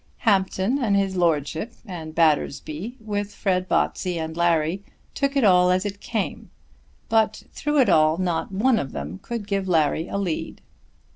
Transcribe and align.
Hampton 0.25 0.83
and 0.83 0.95
his 0.95 1.15
Lordship, 1.15 1.73
and 1.85 2.15
Battersby, 2.15 2.97
with 2.99 3.35
Fred 3.35 3.67
Botsey 3.69 4.17
and 4.17 4.35
Larry, 4.35 4.83
took 5.13 5.35
it 5.37 5.43
all 5.43 5.69
as 5.69 5.85
it 5.85 6.01
came, 6.01 6.49
but 7.07 7.43
through 7.53 7.77
it 7.77 7.87
all 7.87 8.17
not 8.17 8.51
one 8.51 8.79
of 8.79 8.93
them 8.93 9.19
could 9.21 9.45
give 9.45 9.67
Larry 9.67 10.07
a 10.07 10.17
lead. 10.17 10.59